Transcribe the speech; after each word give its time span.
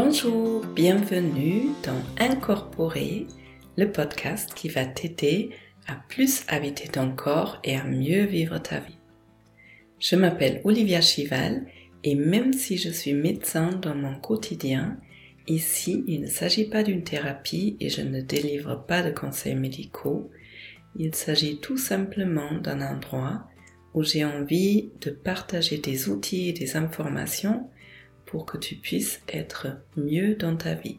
Bonjour, 0.00 0.64
bienvenue 0.76 1.70
dans 1.82 2.24
Incorporer, 2.24 3.26
le 3.76 3.90
podcast 3.90 4.54
qui 4.54 4.68
va 4.68 4.86
t'aider 4.86 5.50
à 5.88 5.96
plus 6.08 6.44
habiter 6.46 6.86
ton 6.86 7.10
corps 7.10 7.58
et 7.64 7.74
à 7.74 7.82
mieux 7.82 8.22
vivre 8.22 8.58
ta 8.58 8.78
vie. 8.78 8.96
Je 9.98 10.14
m'appelle 10.14 10.60
Olivia 10.62 11.00
Chival 11.00 11.66
et 12.04 12.14
même 12.14 12.52
si 12.52 12.78
je 12.78 12.90
suis 12.90 13.12
médecin 13.12 13.72
dans 13.82 13.96
mon 13.96 14.14
quotidien, 14.14 14.98
ici 15.48 16.04
il 16.06 16.20
ne 16.20 16.28
s'agit 16.28 16.68
pas 16.68 16.84
d'une 16.84 17.02
thérapie 17.02 17.76
et 17.80 17.88
je 17.88 18.02
ne 18.02 18.20
délivre 18.20 18.84
pas 18.86 19.02
de 19.02 19.10
conseils 19.10 19.56
médicaux, 19.56 20.30
il 20.96 21.12
s'agit 21.12 21.58
tout 21.58 21.76
simplement 21.76 22.52
d'un 22.62 22.82
endroit 22.82 23.48
où 23.94 24.04
j'ai 24.04 24.24
envie 24.24 24.90
de 25.00 25.10
partager 25.10 25.78
des 25.78 26.08
outils 26.08 26.50
et 26.50 26.52
des 26.52 26.76
informations 26.76 27.68
pour 28.28 28.44
que 28.44 28.58
tu 28.58 28.76
puisses 28.76 29.20
être 29.28 29.68
mieux 29.96 30.34
dans 30.36 30.54
ta 30.54 30.74
vie. 30.74 30.98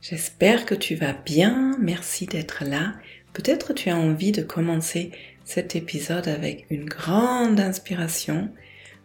J'espère 0.00 0.64
que 0.64 0.76
tu 0.76 0.94
vas 0.94 1.12
bien, 1.12 1.76
merci 1.80 2.26
d'être 2.26 2.64
là. 2.64 2.94
Peut-être 3.32 3.72
tu 3.72 3.90
as 3.90 3.96
envie 3.96 4.30
de 4.30 4.42
commencer 4.42 5.10
cet 5.44 5.74
épisode 5.74 6.28
avec 6.28 6.66
une 6.70 6.84
grande 6.84 7.58
inspiration 7.58 8.48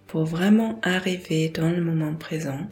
pour 0.05 0.25
vraiment 0.25 0.79
arriver 0.83 1.49
dans 1.49 1.71
le 1.71 1.83
moment 1.83 2.13
présent 2.13 2.69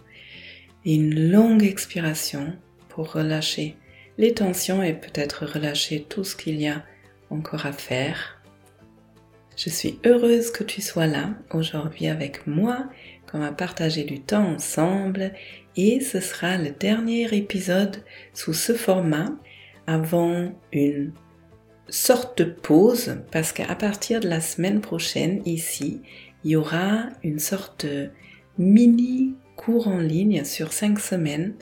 une 0.86 1.32
longue 1.32 1.64
expiration 1.64 2.56
pour 2.90 3.14
relâcher 3.14 3.76
les 4.20 4.34
tensions 4.34 4.84
et 4.84 4.94
peut-être 4.94 5.46
relâcher 5.46 6.06
tout 6.08 6.24
ce 6.24 6.36
qu'il 6.36 6.62
y 6.62 6.68
a 6.68 6.84
encore 7.32 7.66
à 7.66 7.74
faire. 7.74 8.40
Je 9.58 9.70
suis 9.70 10.00
heureuse 10.06 10.52
que 10.52 10.64
tu 10.64 10.82
sois 10.82 11.08
là 11.08 11.32
aujourd'hui 11.52 12.08
avec 12.08 12.46
moi 12.46 12.88
qu'on 13.32 13.40
va 13.40 13.52
partager 13.52 14.04
du 14.04 14.20
temps 14.20 14.56
ensemble 14.56 15.32
et 15.78 16.02
ce 16.02 16.20
sera 16.20 16.58
le 16.58 16.72
dernier 16.72 17.34
épisode 17.34 18.04
sous 18.34 18.54
ce 18.54 18.74
format 18.74 19.30
avant 19.88 20.52
une 20.74 21.14
sorte 21.88 22.38
de 22.40 22.44
pause 22.44 23.18
parce 23.32 23.54
qu'à 23.54 23.76
partir 23.76 24.20
de 24.20 24.28
la 24.28 24.42
semaine 24.42 24.82
prochaine 24.82 25.42
ici, 25.46 26.02
il 26.44 26.52
y 26.52 26.56
aura 26.56 27.10
une 27.24 27.40
sorte 27.40 27.86
de 27.86 28.10
mini 28.58 29.36
cours 29.56 29.88
en 29.88 30.00
ligne 30.00 30.44
sur 30.44 30.74
cinq 30.74 31.00
semaines. 31.00 31.54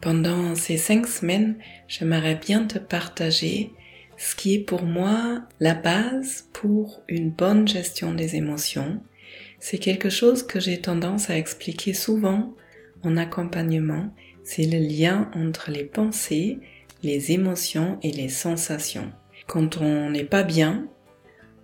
Pendant 0.00 0.54
ces 0.54 0.76
cinq 0.76 1.06
semaines, 1.06 1.56
j'aimerais 1.88 2.34
bien 2.34 2.64
te 2.64 2.78
partager 2.78 3.70
ce 4.16 4.34
qui 4.34 4.54
est 4.54 4.60
pour 4.60 4.82
moi 4.82 5.42
la 5.60 5.74
base 5.74 6.48
pour 6.52 7.02
une 7.08 7.30
bonne 7.30 7.66
gestion 7.66 8.14
des 8.14 8.36
émotions, 8.36 9.00
c'est 9.64 9.78
quelque 9.78 10.10
chose 10.10 10.42
que 10.42 10.60
j'ai 10.60 10.78
tendance 10.78 11.30
à 11.30 11.38
expliquer 11.38 11.94
souvent 11.94 12.54
en 13.02 13.16
accompagnement, 13.16 14.14
c'est 14.42 14.66
le 14.66 14.76
lien 14.76 15.30
entre 15.34 15.70
les 15.70 15.84
pensées, 15.84 16.58
les 17.02 17.32
émotions 17.32 17.98
et 18.02 18.12
les 18.12 18.28
sensations. 18.28 19.10
Quand 19.46 19.78
on 19.78 20.10
n'est 20.10 20.22
pas 20.24 20.42
bien, 20.42 20.86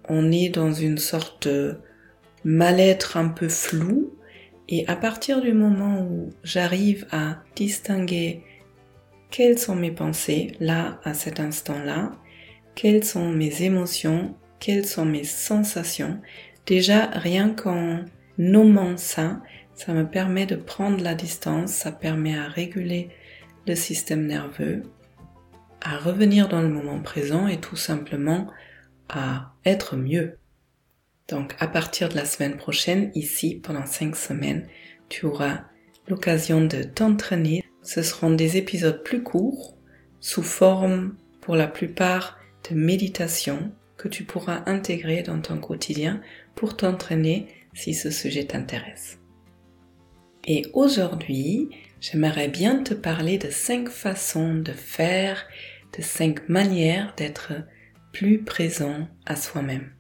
on 0.09 0.33
est 0.33 0.49
dans 0.49 0.73
une 0.73 0.97
sorte 0.97 1.47
de 1.47 1.77
mal-être 2.43 3.19
un 3.19 3.29
peu 3.29 3.51
flou 3.51 4.17
et 4.71 4.89
à 4.89 4.97
partir 4.97 5.43
du 5.43 5.53
moment 5.53 6.01
où 6.01 6.31
j'arrive 6.43 7.07
à 7.11 7.43
distinguer 7.55 8.41
quelles 9.31 9.59
sont 9.59 9.77
mes 9.77 9.93
pensées 9.93 10.53
là 10.59 11.03
à 11.05 11.13
cet 11.13 11.39
instant-là, 11.39 12.13
quelles 12.75 13.05
sont 13.05 13.31
mes 13.31 13.61
émotions, 13.63 14.37
quelles 14.59 14.87
sont 14.87 15.05
mes 15.05 15.25
sensations, 15.25 16.19
Déjà, 16.71 17.07
rien 17.07 17.53
qu'en 17.53 18.05
nommant 18.39 18.97
ça, 18.97 19.43
ça 19.75 19.93
me 19.93 20.09
permet 20.09 20.47
de 20.47 20.55
prendre 20.55 21.03
la 21.03 21.17
distance, 21.17 21.73
ça 21.73 21.91
permet 21.91 22.39
à 22.39 22.47
réguler 22.47 23.11
le 23.67 23.75
système 23.75 24.25
nerveux, 24.25 24.85
à 25.81 25.99
revenir 25.99 26.47
dans 26.47 26.63
le 26.63 26.69
moment 26.69 27.01
présent 27.01 27.49
et 27.49 27.59
tout 27.59 27.75
simplement 27.75 28.47
à 29.09 29.53
être 29.65 29.97
mieux. 29.97 30.39
Donc 31.27 31.57
à 31.59 31.67
partir 31.67 32.09
de 32.09 32.15
la 32.15 32.25
semaine 32.25 32.57
prochaine, 32.57 33.11
ici, 33.17 33.57
pendant 33.61 33.85
cinq 33.85 34.15
semaines, 34.15 34.69
tu 35.09 35.27
auras 35.27 35.63
l'occasion 36.07 36.65
de 36.65 36.85
t'entraîner. 36.85 37.65
Ce 37.83 38.01
seront 38.01 38.31
des 38.31 38.59
épisodes 38.59 39.03
plus 39.03 39.25
courts, 39.25 39.77
sous 40.21 40.45
forme 40.45 41.17
pour 41.41 41.57
la 41.57 41.67
plupart 41.67 42.39
de 42.71 42.77
méditation, 42.77 43.73
que 44.01 44.09
tu 44.09 44.25
pourras 44.25 44.63
intégrer 44.67 45.23
dans 45.23 45.41
ton 45.41 45.59
quotidien 45.59 46.23
pour 46.61 46.77
t'entraîner 46.77 47.47
si 47.73 47.95
ce 47.95 48.11
sujet 48.11 48.45
t'intéresse. 48.45 49.19
Et 50.47 50.67
aujourd'hui, 50.75 51.71
j'aimerais 52.03 52.49
bien 52.49 52.83
te 52.83 52.93
parler 52.93 53.39
de 53.39 53.49
cinq 53.49 53.89
façons 53.89 54.57
de 54.57 54.73
faire, 54.73 55.47
de 55.97 56.03
cinq 56.03 56.51
manières 56.51 57.15
d'être 57.17 57.55
plus 58.13 58.45
présent 58.45 59.09
à 59.25 59.37
soi-même. 59.37 59.91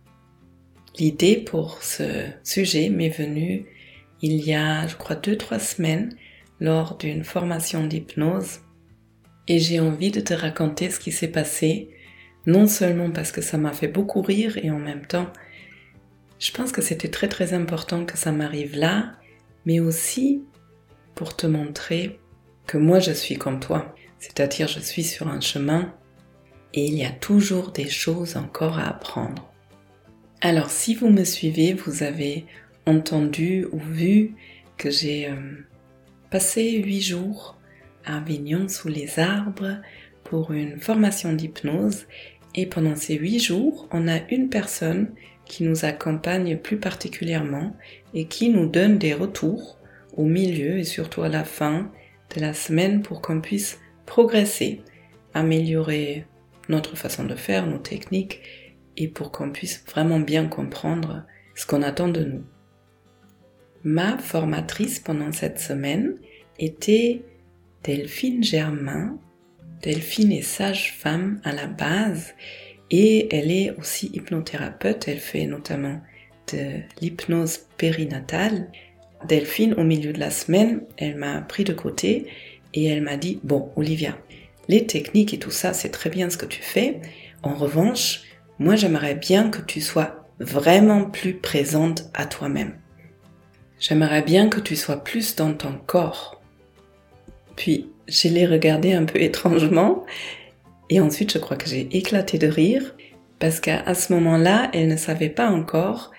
L'idée 0.99 1.38
pour 1.38 1.82
ce 1.82 2.26
sujet 2.44 2.91
m'est 2.91 3.09
venue 3.09 3.65
il 4.20 4.47
y 4.47 4.53
a, 4.53 4.87
je 4.87 4.97
crois, 4.97 5.16
deux, 5.16 5.38
trois 5.38 5.60
semaines 5.60 6.15
lors 6.60 6.99
d'une 6.99 7.25
formation 7.25 7.87
d'hypnose 7.87 8.59
et 9.49 9.59
j'ai 9.59 9.81
envie 9.81 10.10
de 10.10 10.20
te 10.20 10.34
raconter 10.34 10.91
ce 10.91 11.00
qui 11.00 11.10
s'est 11.10 11.28
passé 11.28 11.88
non 12.44 12.66
seulement 12.66 13.10
parce 13.10 13.32
que 13.32 13.41
ça 13.41 13.56
m'a 13.56 13.72
fait 13.72 13.88
beaucoup 13.88 14.20
rire 14.20 14.59
et 14.62 14.70
en 14.70 14.78
même 14.78 15.06
temps, 15.06 15.32
je 16.41 16.53
pense 16.53 16.73
que 16.73 16.83
c'était 16.83 17.11
très 17.11 17.28
très 17.28 17.53
important 17.53 18.05
que 18.05 18.17
ça 18.19 18.33
m'arrive 18.33 18.75
là, 18.75 19.12
mais 19.67 19.78
aussi 19.78 20.43
pour 21.15 21.37
te 21.37 21.47
montrer 21.47 22.19
que 22.67 22.78
moi 22.78 22.99
je 22.99 23.12
suis 23.12 23.37
comme 23.37 23.61
toi. 23.61 23.95
C'est-à-dire 24.19 24.67
je 24.67 24.81
suis 24.81 25.05
sur 25.05 25.29
un 25.29 25.41
chemin 25.41 25.95
et 26.73 26.87
il 26.87 26.95
y 26.95 27.05
a 27.05 27.11
toujours 27.11 27.73
des 27.73 27.89
choses 27.89 28.37
encore 28.37 28.79
à 28.79 28.89
apprendre. 28.89 29.53
Alors 30.41 30.71
si 30.71 30.95
vous 30.95 31.11
me 31.11 31.25
suivez, 31.25 31.75
vous 31.75 32.03
avez 32.03 32.47
entendu 32.87 33.67
ou 33.73 33.79
vu 33.79 34.34
que 34.79 34.91
j'ai 34.91 35.29
euh, 35.29 35.34
passé 36.31 36.79
huit 36.83 37.03
jours 37.03 37.59
à 38.06 38.17
Avignon 38.17 38.67
sous 38.67 38.89
les 38.89 39.19
arbres 39.19 39.77
pour 40.25 40.53
une 40.53 40.81
formation 40.81 41.34
d'hypnose 41.34 42.06
et 42.55 42.65
pendant 42.65 42.97
ces 42.97 43.17
huit 43.17 43.41
jours, 43.41 43.89
on 43.93 44.09
a 44.09 44.19
une 44.31 44.49
personne 44.49 45.12
qui 45.50 45.65
nous 45.65 45.84
accompagne 45.84 46.56
plus 46.56 46.77
particulièrement 46.77 47.75
et 48.15 48.27
qui 48.27 48.50
nous 48.50 48.66
donne 48.66 48.99
des 48.99 49.15
retours 49.15 49.81
au 50.16 50.25
milieu 50.25 50.78
et 50.78 50.84
surtout 50.84 51.22
à 51.22 51.28
la 51.28 51.43
fin 51.43 51.91
de 52.37 52.41
la 52.41 52.55
semaine 52.55 53.03
pour 53.03 53.21
qu'on 53.21 53.41
puisse 53.41 53.81
progresser, 54.06 54.81
améliorer 55.34 56.25
notre 56.69 56.97
façon 56.97 57.25
de 57.25 57.34
faire, 57.34 57.66
nos 57.66 57.78
techniques 57.78 58.41
et 58.97 59.09
pour 59.09 59.33
qu'on 59.33 59.50
puisse 59.50 59.84
vraiment 59.88 60.21
bien 60.21 60.47
comprendre 60.47 61.25
ce 61.56 61.67
qu'on 61.67 61.82
attend 61.82 62.09
de 62.09 62.22
nous. 62.22 62.44
Ma 63.82 64.19
formatrice 64.19 65.00
pendant 65.00 65.32
cette 65.32 65.59
semaine 65.59 66.15
était 66.61 67.25
Delphine 67.82 68.44
Germain, 68.44 69.19
Delphine 69.82 70.31
est 70.31 70.43
sage-femme 70.43 71.41
à 71.43 71.50
la 71.50 71.67
base 71.67 72.34
et 72.91 73.34
elle 73.34 73.51
est 73.51 73.71
aussi 73.78 74.11
hypnothérapeute. 74.12 75.09
Elle 75.09 75.19
fait 75.19 75.47
notamment 75.47 76.01
de 76.53 76.81
l'hypnose 77.01 77.61
périnatale. 77.77 78.69
Delphine, 79.28 79.75
au 79.75 79.84
milieu 79.84 80.12
de 80.12 80.21
la 80.21 80.31
semaine, 80.31 80.83
elle 80.97 81.17
m'a 81.17 81.41
pris 81.43 81.65
de 81.65 81.73
côté 81.73 82.27
et 82.75 82.87
elle 82.87 83.03
m'a 83.03 83.17
dit, 83.17 83.41
bon, 83.43 83.71
Olivia, 83.77 84.17
les 84.69 84.87
techniques 84.87 85.34
et 85.34 85.39
tout 85.39 85.50
ça, 85.50 85.73
c'est 85.73 85.91
très 85.91 86.11
bien 86.11 86.31
ce 86.31 86.37
que 86.37 86.47
tu 86.47 86.62
fais. 86.62 87.00
En 87.43 87.55
revanche, 87.55 88.23
moi, 88.59 88.76
j'aimerais 88.76 89.14
bien 89.14 89.50
que 89.50 89.61
tu 89.61 89.81
sois 89.81 90.29
vraiment 90.38 91.05
plus 91.05 91.35
présente 91.35 92.11
à 92.14 92.26
toi-même. 92.26 92.75
J'aimerais 93.79 94.23
bien 94.23 94.49
que 94.49 94.61
tu 94.61 94.76
sois 94.76 95.03
plus 95.03 95.37
dans 95.37 95.55
ton 95.55 95.73
corps. 95.87 96.41
Puis, 97.56 97.91
je 98.09 98.29
l'ai 98.29 98.47
regardé 98.47 98.93
un 98.93 99.05
peu 99.05 99.20
étrangement 99.23 100.05
et 100.90 101.00
ensuite 101.00 101.32
je 101.32 101.38
crois 101.38 101.56
que 101.56 101.69
j'ai 101.69 101.88
éclaté 101.96 102.37
de 102.37 102.46
rire 102.46 102.94
parce 103.40 103.58
qu'à 103.58 103.94
ce 103.94 104.12
moment-là, 104.12 104.70
elle 104.75 104.88
ne 104.88 104.96
savait 104.96 105.31
pas 105.31 105.48
encore 105.48 106.12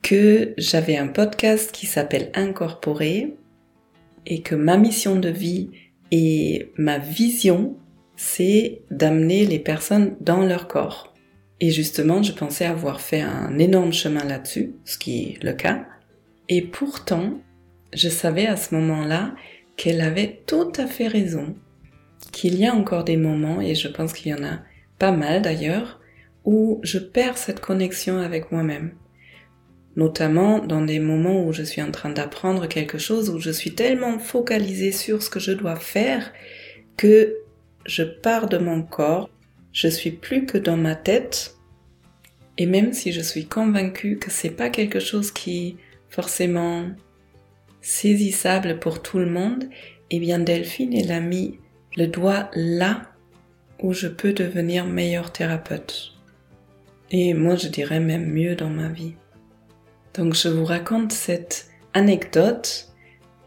que 0.00 0.54
j'avais 0.56 0.96
un 0.96 1.08
podcast 1.08 1.72
qui 1.72 1.86
s'appelle 1.86 2.30
Incorporer 2.34 3.34
et 4.26 4.42
que 4.42 4.54
ma 4.54 4.76
mission 4.76 5.16
de 5.16 5.28
vie 5.28 5.70
et 6.12 6.70
ma 6.78 6.98
vision, 6.98 7.76
c'est 8.16 8.82
d'amener 8.90 9.44
les 9.44 9.58
personnes 9.58 10.16
dans 10.20 10.44
leur 10.44 10.68
corps. 10.68 11.14
Et 11.60 11.70
justement, 11.70 12.22
je 12.22 12.32
pensais 12.32 12.64
avoir 12.64 13.00
fait 13.00 13.20
un 13.20 13.58
énorme 13.58 13.92
chemin 13.92 14.24
là-dessus, 14.24 14.76
ce 14.84 14.96
qui 14.98 15.22
est 15.22 15.42
le 15.42 15.54
cas. 15.54 15.84
Et 16.48 16.62
pourtant, 16.62 17.40
je 17.92 18.08
savais 18.08 18.46
à 18.46 18.56
ce 18.56 18.74
moment-là 18.76 19.34
qu'elle 19.76 20.00
avait 20.00 20.42
tout 20.46 20.72
à 20.76 20.86
fait 20.86 21.08
raison, 21.08 21.56
qu'il 22.32 22.56
y 22.56 22.66
a 22.66 22.74
encore 22.74 23.04
des 23.04 23.16
moments, 23.16 23.60
et 23.60 23.74
je 23.74 23.88
pense 23.88 24.12
qu'il 24.12 24.32
y 24.32 24.34
en 24.34 24.44
a 24.44 24.60
pas 24.98 25.12
mal 25.12 25.42
d'ailleurs, 25.42 26.00
où 26.44 26.80
je 26.82 26.98
perds 26.98 27.38
cette 27.38 27.60
connexion 27.60 28.18
avec 28.18 28.52
moi-même. 28.52 28.92
notamment 29.98 30.60
dans 30.60 30.82
des 30.82 31.00
moments 31.00 31.44
où 31.44 31.52
je 31.52 31.64
suis 31.64 31.82
en 31.82 31.90
train 31.90 32.10
d'apprendre 32.10 32.68
quelque 32.68 32.98
chose, 32.98 33.30
où 33.30 33.40
je 33.40 33.50
suis 33.50 33.74
tellement 33.74 34.20
focalisée 34.20 34.92
sur 34.92 35.24
ce 35.24 35.28
que 35.28 35.40
je 35.40 35.50
dois 35.50 35.74
faire 35.74 36.32
que 36.96 37.36
je 37.84 38.04
pars 38.04 38.48
de 38.48 38.58
mon 38.58 38.82
corps, 38.82 39.28
je 39.72 39.88
suis 39.88 40.12
plus 40.12 40.46
que 40.46 40.56
dans 40.56 40.76
ma 40.76 40.94
tête, 40.94 41.56
et 42.58 42.66
même 42.66 42.92
si 42.92 43.10
je 43.10 43.20
suis 43.20 43.46
convaincue 43.46 44.18
que 44.18 44.30
c'est 44.30 44.50
pas 44.50 44.70
quelque 44.70 45.00
chose 45.00 45.32
qui 45.32 45.76
forcément 46.10 46.84
saisissable 47.80 48.78
pour 48.78 49.02
tout 49.02 49.18
le 49.18 49.30
monde, 49.30 49.64
eh 50.10 50.20
bien 50.20 50.38
Delphine, 50.38 50.94
elle 50.94 51.10
a 51.10 51.20
mis 51.20 51.58
le 51.98 52.06
doigt 52.06 52.48
là 52.54 53.02
où 53.82 53.92
je 53.92 54.06
peux 54.06 54.32
devenir 54.32 54.86
meilleur 54.86 55.32
thérapeute. 55.32 56.12
Et 57.10 57.34
moi, 57.34 57.56
je 57.56 57.66
dirais 57.66 57.98
même 57.98 58.26
mieux 58.26 58.54
dans 58.54 58.70
ma 58.70 58.88
vie. 58.88 59.14
Donc, 60.14 60.34
je 60.34 60.48
vous 60.48 60.64
raconte 60.64 61.10
cette 61.10 61.66
anecdote 61.94 62.92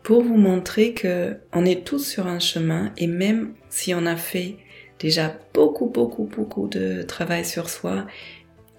pour 0.04 0.22
vous 0.22 0.36
montrer 0.36 0.94
que 0.94 1.38
on 1.54 1.64
est 1.64 1.86
tous 1.86 2.06
sur 2.06 2.28
un 2.28 2.40
chemin 2.40 2.92
et 2.98 3.08
même 3.08 3.54
si 3.70 3.96
on 3.96 4.06
a 4.06 4.18
fait 4.18 4.58
déjà 5.00 5.34
beaucoup, 5.54 5.86
beaucoup, 5.86 6.26
beaucoup 6.26 6.68
de 6.68 7.04
travail 7.04 7.46
sur 7.46 7.70
soi, 7.70 8.06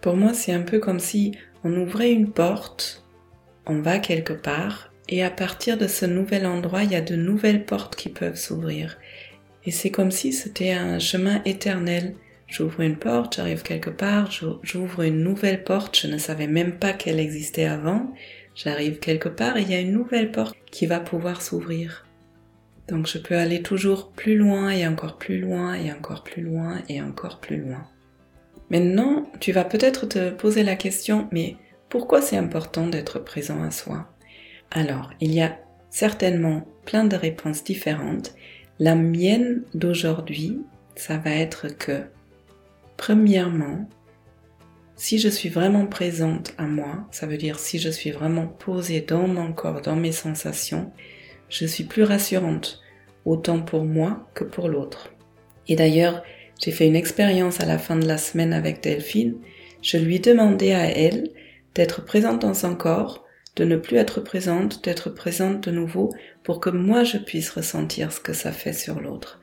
pour 0.02 0.16
moi, 0.16 0.34
c'est 0.34 0.52
un 0.52 0.62
peu 0.62 0.80
comme 0.80 1.00
si 1.00 1.32
on 1.64 1.74
ouvrait 1.74 2.12
une 2.12 2.30
porte, 2.30 3.06
on 3.64 3.80
va 3.80 4.00
quelque 4.00 4.34
part 4.34 4.92
et 5.08 5.24
à 5.24 5.30
partir 5.30 5.78
de 5.78 5.86
ce 5.86 6.04
nouvel 6.04 6.44
endroit, 6.44 6.82
il 6.84 6.92
y 6.92 6.96
a 6.96 7.00
de 7.00 7.16
nouvelles 7.16 7.64
portes 7.64 7.96
qui 7.96 8.10
peuvent 8.10 8.36
s'ouvrir. 8.36 8.98
Et 9.64 9.70
c'est 9.70 9.90
comme 9.90 10.10
si 10.10 10.32
c'était 10.32 10.72
un 10.72 10.98
chemin 10.98 11.42
éternel. 11.44 12.14
J'ouvre 12.48 12.80
une 12.80 12.96
porte, 12.96 13.36
j'arrive 13.36 13.62
quelque 13.62 13.90
part, 13.90 14.30
j'ouvre 14.62 15.02
une 15.02 15.22
nouvelle 15.22 15.64
porte, 15.64 15.98
je 15.98 16.06
ne 16.06 16.18
savais 16.18 16.46
même 16.46 16.78
pas 16.78 16.92
qu'elle 16.92 17.18
existait 17.18 17.64
avant. 17.64 18.12
J'arrive 18.54 18.98
quelque 18.98 19.30
part 19.30 19.56
et 19.56 19.62
il 19.62 19.70
y 19.70 19.74
a 19.74 19.80
une 19.80 19.92
nouvelle 19.92 20.30
porte 20.30 20.56
qui 20.70 20.84
va 20.86 21.00
pouvoir 21.00 21.40
s'ouvrir. 21.40 22.06
Donc 22.88 23.06
je 23.06 23.16
peux 23.16 23.36
aller 23.36 23.62
toujours 23.62 24.10
plus 24.10 24.36
loin 24.36 24.68
et 24.68 24.86
encore 24.86 25.16
plus 25.16 25.38
loin 25.38 25.74
et 25.74 25.90
encore 25.90 26.22
plus 26.22 26.42
loin 26.42 26.82
et 26.88 27.00
encore 27.00 27.40
plus 27.40 27.56
loin. 27.56 27.86
Maintenant, 28.70 29.30
tu 29.40 29.52
vas 29.52 29.64
peut-être 29.64 30.06
te 30.06 30.30
poser 30.30 30.62
la 30.62 30.76
question, 30.76 31.28
mais 31.32 31.56
pourquoi 31.88 32.20
c'est 32.20 32.36
important 32.36 32.86
d'être 32.86 33.18
présent 33.18 33.62
à 33.62 33.70
soi? 33.70 34.08
Alors, 34.70 35.12
il 35.20 35.32
y 35.32 35.42
a 35.42 35.58
certainement 35.90 36.66
plein 36.86 37.04
de 37.04 37.16
réponses 37.16 37.64
différentes 37.64 38.34
la 38.82 38.96
mienne 38.96 39.62
d'aujourd'hui, 39.74 40.58
ça 40.96 41.16
va 41.16 41.30
être 41.30 41.68
que, 41.68 42.02
premièrement, 42.96 43.88
si 44.96 45.20
je 45.20 45.28
suis 45.28 45.50
vraiment 45.50 45.86
présente 45.86 46.52
à 46.58 46.64
moi, 46.64 47.06
ça 47.12 47.28
veut 47.28 47.36
dire 47.36 47.60
si 47.60 47.78
je 47.78 47.88
suis 47.88 48.10
vraiment 48.10 48.48
posée 48.48 49.00
dans 49.00 49.28
mon 49.28 49.52
corps, 49.52 49.82
dans 49.82 49.94
mes 49.94 50.10
sensations, 50.10 50.90
je 51.48 51.64
suis 51.64 51.84
plus 51.84 52.02
rassurante, 52.02 52.82
autant 53.24 53.60
pour 53.60 53.84
moi 53.84 54.28
que 54.34 54.42
pour 54.42 54.68
l'autre. 54.68 55.12
Et 55.68 55.76
d'ailleurs, 55.76 56.24
j'ai 56.60 56.72
fait 56.72 56.88
une 56.88 56.96
expérience 56.96 57.60
à 57.60 57.66
la 57.66 57.78
fin 57.78 57.94
de 57.94 58.08
la 58.08 58.18
semaine 58.18 58.52
avec 58.52 58.82
Delphine. 58.82 59.36
Je 59.80 59.96
lui 59.96 60.18
demandais 60.18 60.74
à 60.74 60.90
elle 60.90 61.30
d'être 61.76 62.04
présente 62.04 62.42
dans 62.42 62.54
son 62.54 62.74
corps 62.74 63.24
de 63.56 63.64
ne 63.64 63.76
plus 63.76 63.96
être 63.96 64.20
présente, 64.20 64.84
d'être 64.84 65.10
présente 65.10 65.68
de 65.68 65.70
nouveau 65.70 66.12
pour 66.42 66.60
que 66.60 66.70
moi 66.70 67.04
je 67.04 67.18
puisse 67.18 67.50
ressentir 67.50 68.12
ce 68.12 68.20
que 68.20 68.32
ça 68.32 68.52
fait 68.52 68.72
sur 68.72 69.00
l'autre. 69.00 69.40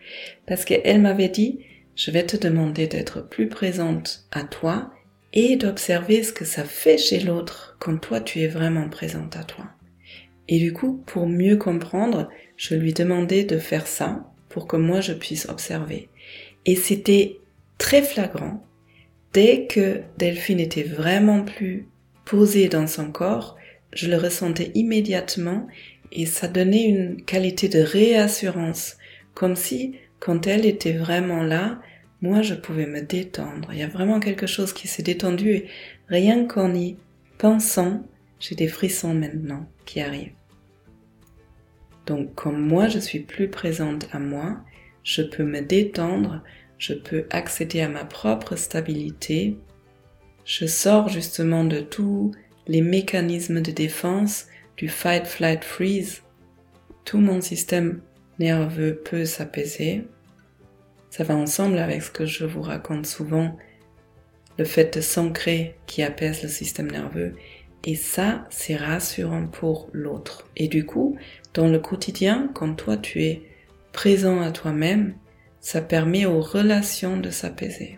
Parce 0.47 0.65
qu'elle 0.65 1.01
m'avait 1.01 1.29
dit, 1.29 1.59
je 1.95 2.11
vais 2.11 2.25
te 2.25 2.37
demander 2.37 2.87
d'être 2.87 3.21
plus 3.21 3.49
présente 3.49 4.25
à 4.31 4.43
toi 4.43 4.91
et 5.33 5.57
d'observer 5.57 6.23
ce 6.23 6.33
que 6.33 6.45
ça 6.45 6.63
fait 6.63 6.97
chez 6.97 7.19
l'autre 7.19 7.77
quand 7.79 7.97
toi 7.97 8.19
tu 8.19 8.39
es 8.39 8.47
vraiment 8.47 8.89
présente 8.89 9.35
à 9.35 9.43
toi. 9.43 9.65
Et 10.47 10.57
du 10.57 10.73
coup, 10.73 11.03
pour 11.05 11.27
mieux 11.27 11.57
comprendre, 11.57 12.29
je 12.57 12.73
lui 12.73 12.93
demandais 12.93 13.43
de 13.43 13.59
faire 13.59 13.85
ça 13.85 14.25
pour 14.49 14.65
que 14.65 14.77
moi 14.77 15.01
je 15.01 15.13
puisse 15.13 15.47
observer. 15.47 16.09
Et 16.65 16.75
c'était 16.75 17.37
très 17.77 18.01
flagrant. 18.01 18.65
Dès 19.33 19.67
que 19.67 20.01
Delphine 20.17 20.59
était 20.59 20.83
vraiment 20.83 21.43
plus 21.43 21.87
posée 22.25 22.67
dans 22.67 22.87
son 22.87 23.11
corps, 23.11 23.58
je 23.93 24.09
le 24.09 24.17
ressentais 24.17 24.71
immédiatement 24.75 25.67
et 26.11 26.25
ça 26.25 26.47
donnait 26.47 26.85
une 26.85 27.23
qualité 27.23 27.69
de 27.69 27.79
réassurance, 27.79 28.97
comme 29.33 29.55
si 29.55 29.95
quand 30.19 30.47
elle 30.47 30.65
était 30.65 30.93
vraiment 30.93 31.43
là, 31.43 31.81
moi 32.21 32.41
je 32.41 32.55
pouvais 32.55 32.85
me 32.85 33.01
détendre. 33.01 33.69
Il 33.71 33.79
y 33.79 33.83
a 33.83 33.87
vraiment 33.87 34.19
quelque 34.19 34.47
chose 34.47 34.73
qui 34.73 34.87
s'est 34.87 35.03
détendu 35.03 35.51
et 35.51 35.67
rien 36.07 36.45
qu'en 36.45 36.73
y 36.73 36.97
pensant, 37.37 38.03
j'ai 38.39 38.55
des 38.55 38.67
frissons 38.67 39.13
maintenant 39.13 39.67
qui 39.85 40.01
arrivent. 40.01 40.33
Donc 42.05 42.33
comme 42.35 42.59
moi 42.59 42.87
je 42.87 42.99
suis 42.99 43.19
plus 43.19 43.49
présente 43.49 44.07
à 44.11 44.19
moi, 44.19 44.57
je 45.03 45.21
peux 45.21 45.43
me 45.43 45.61
détendre, 45.61 46.43
je 46.77 46.93
peux 46.93 47.25
accéder 47.29 47.81
à 47.81 47.89
ma 47.89 48.03
propre 48.03 48.55
stabilité, 48.55 49.57
je 50.43 50.65
sors 50.65 51.09
justement 51.09 51.63
de 51.63 51.79
tout 51.79 52.31
les 52.69 52.81
mécanismes 52.81 53.61
de 53.61 53.71
défense 53.71 54.45
du 54.77 54.87
fight, 54.87 55.25
flight, 55.25 55.63
freeze, 55.63 56.21
tout 57.03 57.17
mon 57.17 57.41
système 57.41 57.99
nerveux 58.37 58.95
peut 58.95 59.25
s'apaiser. 59.25 60.03
Ça 61.09 61.23
va 61.23 61.35
ensemble 61.35 61.79
avec 61.79 62.03
ce 62.03 62.11
que 62.11 62.27
je 62.27 62.45
vous 62.45 62.61
raconte 62.61 63.07
souvent, 63.07 63.57
le 64.59 64.65
fait 64.65 64.95
de 64.95 65.01
s'ancrer 65.01 65.75
qui 65.87 66.03
apaise 66.03 66.43
le 66.43 66.49
système 66.49 66.91
nerveux. 66.91 67.33
Et 67.85 67.95
ça, 67.95 68.45
c'est 68.51 68.75
rassurant 68.75 69.47
pour 69.47 69.89
l'autre. 69.91 70.47
Et 70.55 70.67
du 70.67 70.85
coup, 70.85 71.17
dans 71.55 71.67
le 71.67 71.79
quotidien, 71.79 72.51
quand 72.53 72.75
toi 72.75 72.97
tu 72.97 73.23
es 73.23 73.41
présent 73.93 74.41
à 74.41 74.51
toi-même, 74.51 75.15
ça 75.59 75.81
permet 75.81 76.27
aux 76.27 76.41
relations 76.41 77.17
de 77.17 77.31
s'apaiser. 77.31 77.97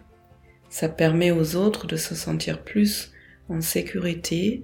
Ça 0.70 0.88
permet 0.88 1.32
aux 1.32 1.58
autres 1.58 1.88
de 1.88 1.98
se 1.98 2.16
sentir 2.16 2.64
plus 2.64 3.12
en 3.50 3.62
sécurité 3.62 4.64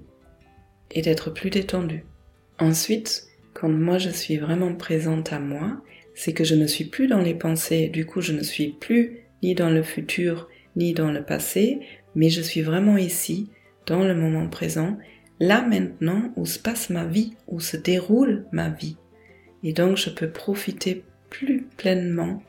et 0.92 1.02
d'être 1.02 1.30
plus 1.30 1.50
détendu. 1.50 2.04
Ensuite, 2.60 3.28
quand 3.54 3.70
moi 3.70 3.98
je 3.98 4.10
suis 4.10 4.38
vraiment 4.38 4.74
présente 4.76 5.34
à 5.34 5.40
moi, 5.40 5.82
c'est 6.16 6.34
que 6.34 6.44
je 6.44 6.56
ne 6.56 6.68
suis 6.68 6.86
plus 6.86 7.08
dans 7.08 7.22
les 7.22 7.36
pensées, 7.36 7.90
du 7.90 8.06
coup 8.06 8.22
je 8.22 8.34
ne 8.34 8.44
suis 8.44 8.70
plus 8.70 9.20
ni 9.44 9.56
dans 9.56 9.70
le 9.70 9.84
futur 9.84 10.48
ni 10.76 10.94
dans 10.94 11.12
le 11.12 11.24
passé, 11.24 11.80
mais 12.16 12.30
je 12.30 12.42
suis 12.42 12.62
vraiment 12.62 12.98
ici, 12.98 13.50
dans 13.86 14.04
le 14.04 14.16
moment 14.16 14.48
présent, 14.48 14.98
là 15.40 15.62
maintenant 15.62 16.32
où 16.36 16.46
se 16.46 16.60
passe 16.60 16.90
ma 16.90 17.06
vie, 17.06 17.34
où 17.48 17.60
se 17.60 17.78
déroule 17.78 18.46
ma 18.52 18.70
vie. 18.70 18.98
Et 19.64 19.74
donc 19.74 19.98
je 19.98 20.10
peux 20.10 20.30
profiter 20.30 21.04
plus 21.30 21.64
pleinement 21.78 22.44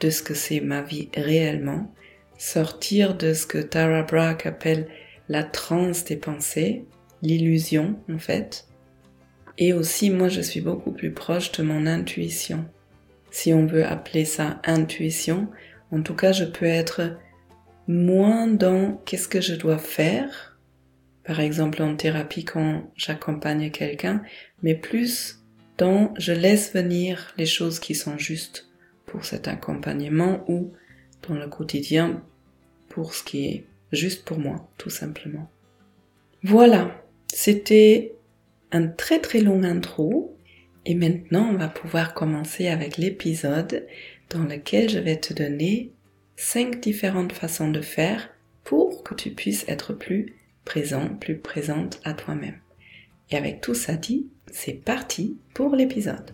de 0.00 0.10
ce 0.10 0.22
que 0.22 0.34
c'est 0.34 0.60
ma 0.60 0.82
vie 0.82 1.08
réellement, 1.14 1.92
sortir 2.38 3.16
de 3.16 3.34
ce 3.34 3.46
que 3.46 3.58
Tara 3.58 4.02
Brach 4.02 4.46
appelle 4.46 4.88
la 5.30 5.44
transe 5.44 6.04
des 6.04 6.16
pensées, 6.16 6.84
l'illusion 7.22 7.96
en 8.12 8.18
fait. 8.18 8.66
Et 9.58 9.72
aussi 9.72 10.10
moi 10.10 10.28
je 10.28 10.40
suis 10.40 10.60
beaucoup 10.60 10.90
plus 10.90 11.12
proche 11.12 11.52
de 11.52 11.62
mon 11.62 11.86
intuition. 11.86 12.64
Si 13.30 13.54
on 13.54 13.64
veut 13.64 13.86
appeler 13.86 14.24
ça 14.24 14.60
intuition, 14.64 15.46
en 15.92 16.02
tout 16.02 16.16
cas 16.16 16.32
je 16.32 16.44
peux 16.44 16.66
être 16.66 17.16
moins 17.86 18.48
dans 18.48 19.00
qu'est-ce 19.04 19.28
que 19.28 19.40
je 19.40 19.54
dois 19.54 19.78
faire, 19.78 20.58
par 21.22 21.38
exemple 21.38 21.80
en 21.80 21.94
thérapie 21.94 22.44
quand 22.44 22.90
j'accompagne 22.96 23.70
quelqu'un, 23.70 24.22
mais 24.64 24.74
plus 24.74 25.44
dans 25.78 26.12
je 26.18 26.32
laisse 26.32 26.74
venir 26.74 27.32
les 27.38 27.46
choses 27.46 27.78
qui 27.78 27.94
sont 27.94 28.18
justes 28.18 28.68
pour 29.06 29.24
cet 29.24 29.46
accompagnement 29.46 30.44
ou 30.48 30.72
dans 31.28 31.36
le 31.36 31.46
quotidien 31.46 32.20
pour 32.88 33.14
ce 33.14 33.22
qui 33.22 33.46
est 33.46 33.69
juste 33.92 34.24
pour 34.24 34.38
moi, 34.38 34.68
tout 34.78 34.90
simplement. 34.90 35.50
Voilà, 36.42 37.04
c'était 37.32 38.14
un 38.72 38.86
très 38.86 39.20
très 39.20 39.40
long 39.40 39.62
intro 39.62 40.36
et 40.86 40.94
maintenant 40.94 41.50
on 41.50 41.56
va 41.56 41.68
pouvoir 41.68 42.14
commencer 42.14 42.68
avec 42.68 42.96
l'épisode 42.96 43.86
dans 44.30 44.44
lequel 44.44 44.88
je 44.88 44.98
vais 44.98 45.16
te 45.16 45.34
donner 45.34 45.92
cinq 46.36 46.80
différentes 46.80 47.32
façons 47.32 47.70
de 47.70 47.80
faire 47.80 48.30
pour 48.64 49.02
que 49.02 49.14
tu 49.14 49.30
puisses 49.30 49.68
être 49.68 49.92
plus 49.92 50.34
présent, 50.64 51.08
plus 51.08 51.36
présente 51.36 52.00
à 52.04 52.14
toi-même. 52.14 52.58
Et 53.30 53.36
avec 53.36 53.60
tout 53.60 53.74
ça 53.74 53.94
dit, 53.94 54.28
c'est 54.50 54.72
parti 54.72 55.38
pour 55.54 55.74
l'épisode. 55.74 56.30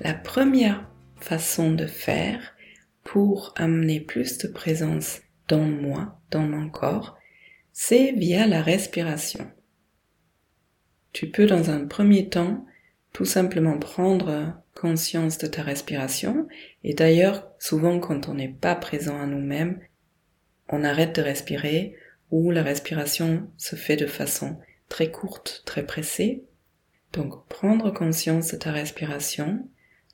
La 0.00 0.14
première 0.14 0.88
de 1.30 1.86
faire 1.86 2.54
pour 3.04 3.52
amener 3.56 4.00
plus 4.00 4.38
de 4.38 4.48
présence 4.48 5.20
dans 5.48 5.64
moi, 5.64 6.20
dans 6.30 6.42
mon 6.42 6.68
corps, 6.70 7.18
c'est 7.72 8.12
via 8.12 8.46
la 8.46 8.62
respiration. 8.62 9.50
Tu 11.12 11.30
peux 11.30 11.46
dans 11.46 11.70
un 11.70 11.86
premier 11.86 12.28
temps 12.28 12.64
tout 13.12 13.24
simplement 13.24 13.78
prendre 13.78 14.54
conscience 14.74 15.38
de 15.38 15.46
ta 15.46 15.62
respiration 15.62 16.46
et 16.84 16.94
d'ailleurs 16.94 17.48
souvent 17.58 17.98
quand 17.98 18.28
on 18.28 18.34
n'est 18.34 18.48
pas 18.48 18.74
présent 18.74 19.18
à 19.20 19.26
nous-mêmes, 19.26 19.80
on 20.68 20.84
arrête 20.84 21.16
de 21.16 21.22
respirer 21.22 21.96
ou 22.30 22.50
la 22.50 22.62
respiration 22.62 23.50
se 23.56 23.76
fait 23.76 23.96
de 23.96 24.06
façon 24.06 24.58
très 24.88 25.10
courte, 25.10 25.62
très 25.64 25.84
pressée. 25.84 26.44
Donc 27.12 27.46
prendre 27.48 27.90
conscience 27.90 28.52
de 28.52 28.58
ta 28.58 28.70
respiration. 28.70 29.68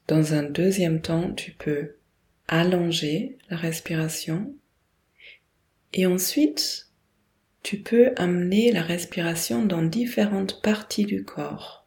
Dans 0.06 0.34
un 0.34 0.42
deuxième 0.42 1.00
temps, 1.00 1.32
tu 1.32 1.52
peux 1.52 1.96
allonger 2.46 3.38
la 3.48 3.56
respiration. 3.56 4.54
Et 5.92 6.06
ensuite, 6.06 6.88
tu 7.62 7.78
peux 7.78 8.12
amener 8.16 8.70
la 8.70 8.82
respiration 8.82 9.64
dans 9.64 9.82
différentes 9.82 10.60
parties 10.60 11.06
du 11.06 11.24
corps. 11.24 11.86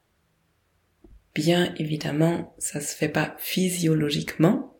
Bien 1.36 1.71
évidemment, 1.77 2.55
ça 2.57 2.81
se 2.81 2.95
fait 2.95 3.09
pas 3.09 3.36
physiologiquement. 3.38 4.75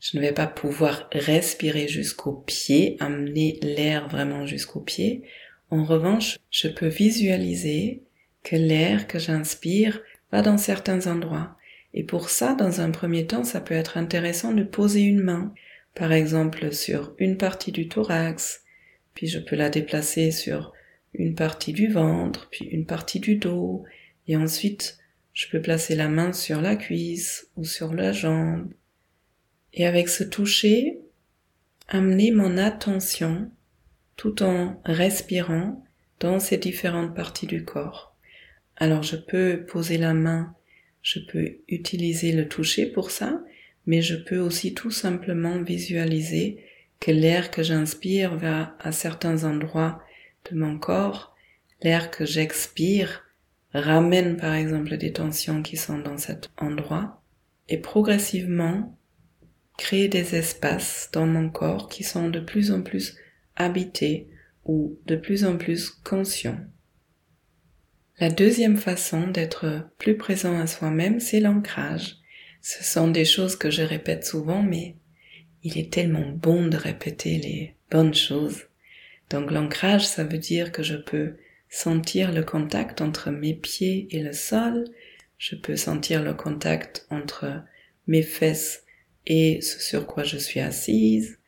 Je 0.00 0.16
ne 0.16 0.22
vais 0.22 0.32
pas 0.32 0.48
pouvoir 0.48 1.08
respirer 1.12 1.86
jusqu'au 1.86 2.32
pied, 2.32 2.96
amener 2.98 3.60
l'air 3.62 4.08
vraiment 4.08 4.44
jusqu'au 4.46 4.80
pied. 4.80 5.22
En 5.70 5.84
revanche, 5.84 6.40
je 6.50 6.66
peux 6.66 6.88
visualiser 6.88 8.02
que 8.42 8.56
l'air 8.56 9.06
que 9.06 9.20
j'inspire 9.20 10.00
va 10.32 10.42
dans 10.42 10.58
certains 10.58 11.06
endroits. 11.06 11.56
Et 11.94 12.04
pour 12.04 12.30
ça, 12.30 12.54
dans 12.54 12.80
un 12.80 12.90
premier 12.90 13.26
temps, 13.26 13.44
ça 13.44 13.60
peut 13.60 13.74
être 13.74 13.96
intéressant 13.96 14.52
de 14.52 14.62
poser 14.62 15.02
une 15.02 15.20
main, 15.20 15.52
par 15.94 16.12
exemple 16.12 16.72
sur 16.72 17.14
une 17.18 17.36
partie 17.36 17.72
du 17.72 17.88
thorax, 17.88 18.64
puis 19.14 19.26
je 19.26 19.38
peux 19.38 19.56
la 19.56 19.68
déplacer 19.68 20.30
sur 20.30 20.72
une 21.14 21.34
partie 21.34 21.72
du 21.72 21.88
ventre, 21.88 22.48
puis 22.50 22.64
une 22.64 22.86
partie 22.86 23.20
du 23.20 23.36
dos, 23.36 23.84
et 24.26 24.36
ensuite 24.36 24.98
je 25.34 25.48
peux 25.48 25.60
placer 25.60 25.94
la 25.94 26.08
main 26.08 26.32
sur 26.32 26.60
la 26.60 26.76
cuisse 26.76 27.48
ou 27.56 27.64
sur 27.64 27.94
la 27.94 28.12
jambe. 28.12 28.72
Et 29.74 29.86
avec 29.86 30.08
ce 30.08 30.24
toucher, 30.24 30.98
amener 31.88 32.30
mon 32.30 32.58
attention 32.58 33.50
tout 34.16 34.42
en 34.42 34.80
respirant 34.84 35.84
dans 36.20 36.38
ces 36.38 36.58
différentes 36.58 37.14
parties 37.14 37.46
du 37.46 37.64
corps. 37.64 38.14
Alors 38.76 39.02
je 39.02 39.16
peux 39.16 39.64
poser 39.66 39.98
la 39.98 40.14
main, 40.14 40.54
je 41.02 41.18
peux 41.20 41.58
utiliser 41.68 42.32
le 42.32 42.48
toucher 42.48 42.86
pour 42.86 43.10
ça, 43.10 43.42
mais 43.86 44.02
je 44.02 44.14
peux 44.14 44.38
aussi 44.38 44.74
tout 44.74 44.90
simplement 44.90 45.62
visualiser 45.62 46.64
que 47.00 47.10
l'air 47.10 47.50
que 47.50 47.62
j'inspire 47.62 48.36
va 48.36 48.76
à 48.78 48.92
certains 48.92 49.44
endroits 49.44 50.02
de 50.50 50.56
mon 50.56 50.78
corps, 50.78 51.34
l'air 51.82 52.10
que 52.10 52.24
j'expire 52.24 53.24
ramène 53.74 54.36
par 54.36 54.54
exemple 54.54 54.96
des 54.96 55.12
tensions 55.12 55.62
qui 55.62 55.76
sont 55.76 55.98
dans 55.98 56.18
cet 56.18 56.50
endroit 56.56 57.22
et 57.68 57.78
progressivement 57.78 58.96
créer 59.78 60.08
des 60.08 60.36
espaces 60.36 61.08
dans 61.12 61.26
mon 61.26 61.48
corps 61.48 61.88
qui 61.88 62.04
sont 62.04 62.28
de 62.28 62.40
plus 62.40 62.70
en 62.70 62.82
plus 62.82 63.16
habités 63.56 64.28
ou 64.64 64.96
de 65.06 65.16
plus 65.16 65.44
en 65.44 65.56
plus 65.56 65.90
conscients. 65.90 66.60
La 68.18 68.30
deuxième 68.30 68.76
façon 68.76 69.26
d'être 69.28 69.88
plus 69.98 70.16
présent 70.16 70.58
à 70.58 70.66
soi-même, 70.66 71.18
c'est 71.18 71.40
l'ancrage. 71.40 72.16
Ce 72.60 72.84
sont 72.84 73.08
des 73.08 73.24
choses 73.24 73.56
que 73.56 73.70
je 73.70 73.82
répète 73.82 74.24
souvent, 74.24 74.62
mais 74.62 74.96
il 75.62 75.78
est 75.78 75.92
tellement 75.92 76.28
bon 76.28 76.66
de 76.66 76.76
répéter 76.76 77.38
les 77.38 77.74
bonnes 77.90 78.14
choses. 78.14 78.66
Donc 79.30 79.50
l'ancrage, 79.50 80.06
ça 80.06 80.24
veut 80.24 80.38
dire 80.38 80.72
que 80.72 80.82
je 80.82 80.96
peux 80.96 81.36
sentir 81.68 82.32
le 82.32 82.44
contact 82.44 83.00
entre 83.00 83.30
mes 83.30 83.54
pieds 83.54 84.08
et 84.10 84.22
le 84.22 84.32
sol, 84.32 84.84
je 85.38 85.56
peux 85.56 85.76
sentir 85.76 86.22
le 86.22 86.34
contact 86.34 87.06
entre 87.10 87.62
mes 88.06 88.22
fesses 88.22 88.84
et 89.26 89.60
ce 89.62 89.80
sur 89.80 90.06
quoi 90.06 90.22
je 90.22 90.36
suis 90.36 90.60
assise, 90.60 91.38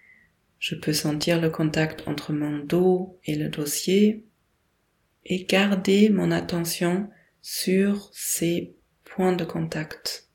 je 0.59 0.75
peux 0.75 0.95
sentir 0.95 1.41
le 1.41 1.51
contact 1.51 2.09
entre 2.09 2.33
mon 2.33 2.59
dos 2.59 3.21
et 3.27 3.35
le 3.35 3.49
dossier 3.51 4.25
et 5.27 5.45
garder 5.45 6.11
mon 6.11 6.31
attention 6.31 7.09
sur 7.43 8.11
ces 8.13 8.75
points 9.05 9.35
de 9.35 9.45
contact. 9.45 10.29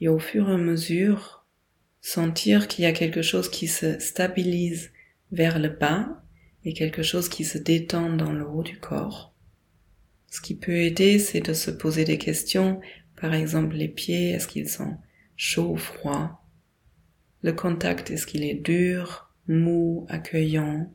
Et 0.00 0.08
au 0.08 0.18
fur 0.18 0.48
et 0.48 0.54
à 0.54 0.58
mesure, 0.58 1.46
sentir 2.00 2.68
qu'il 2.68 2.84
y 2.84 2.86
a 2.86 2.92
quelque 2.92 3.22
chose 3.22 3.50
qui 3.50 3.66
se 3.66 3.98
stabilise 3.98 4.92
vers 5.32 5.58
le 5.58 5.68
bas 5.68 6.22
et 6.64 6.72
quelque 6.72 7.02
chose 7.02 7.28
qui 7.28 7.44
se 7.44 7.58
détend 7.58 8.14
dans 8.14 8.32
le 8.32 8.46
haut 8.46 8.62
du 8.62 8.78
corps. 8.78 9.34
Ce 10.30 10.40
qui 10.40 10.54
peut 10.54 10.76
aider, 10.76 11.18
c'est 11.18 11.40
de 11.40 11.52
se 11.52 11.70
poser 11.70 12.04
des 12.04 12.18
questions, 12.18 12.80
par 13.20 13.34
exemple 13.34 13.76
les 13.76 13.88
pieds, 13.88 14.30
est-ce 14.30 14.48
qu'ils 14.48 14.68
sont 14.68 14.96
chauds 15.36 15.72
ou 15.72 15.76
froids? 15.76 16.42
Le 17.42 17.52
contact, 17.52 18.10
est-ce 18.10 18.26
qu'il 18.26 18.42
est 18.42 18.54
dur, 18.54 19.30
mou, 19.46 20.06
accueillant? 20.08 20.90